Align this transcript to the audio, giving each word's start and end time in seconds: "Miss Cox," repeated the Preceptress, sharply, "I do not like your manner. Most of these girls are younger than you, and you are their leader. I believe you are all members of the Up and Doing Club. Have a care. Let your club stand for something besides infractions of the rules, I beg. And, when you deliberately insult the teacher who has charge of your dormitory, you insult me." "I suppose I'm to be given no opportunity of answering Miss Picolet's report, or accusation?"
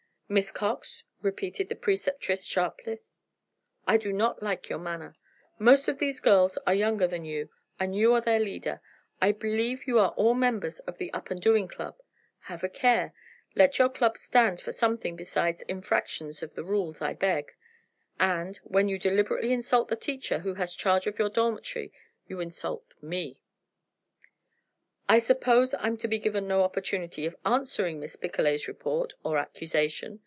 "Miss 0.33 0.49
Cox," 0.49 1.03
repeated 1.21 1.67
the 1.67 1.75
Preceptress, 1.75 2.45
sharply, 2.45 2.97
"I 3.85 3.97
do 3.97 4.13
not 4.13 4.41
like 4.41 4.69
your 4.69 4.79
manner. 4.79 5.13
Most 5.59 5.89
of 5.89 5.99
these 5.99 6.21
girls 6.21 6.57
are 6.65 6.73
younger 6.73 7.05
than 7.05 7.25
you, 7.25 7.49
and 7.77 7.93
you 7.93 8.13
are 8.13 8.21
their 8.21 8.39
leader. 8.39 8.79
I 9.21 9.33
believe 9.33 9.85
you 9.87 9.99
are 9.99 10.11
all 10.11 10.33
members 10.33 10.79
of 10.79 10.97
the 10.99 11.11
Up 11.11 11.31
and 11.31 11.41
Doing 11.41 11.67
Club. 11.67 11.97
Have 12.43 12.63
a 12.63 12.69
care. 12.69 13.13
Let 13.55 13.77
your 13.77 13.89
club 13.89 14.17
stand 14.17 14.61
for 14.61 14.71
something 14.71 15.17
besides 15.17 15.63
infractions 15.63 16.41
of 16.41 16.53
the 16.53 16.63
rules, 16.63 17.01
I 17.01 17.13
beg. 17.13 17.51
And, 18.17 18.55
when 18.63 18.87
you 18.87 18.97
deliberately 18.97 19.51
insult 19.51 19.89
the 19.89 19.97
teacher 19.97 20.39
who 20.39 20.53
has 20.53 20.73
charge 20.75 21.07
of 21.07 21.19
your 21.19 21.29
dormitory, 21.29 21.91
you 22.29 22.39
insult 22.39 22.85
me." 23.01 23.41
"I 25.09 25.19
suppose 25.19 25.73
I'm 25.73 25.97
to 25.97 26.07
be 26.07 26.19
given 26.19 26.47
no 26.47 26.63
opportunity 26.63 27.25
of 27.25 27.35
answering 27.45 27.99
Miss 27.99 28.15
Picolet's 28.15 28.69
report, 28.69 29.11
or 29.25 29.37
accusation?" 29.37 30.19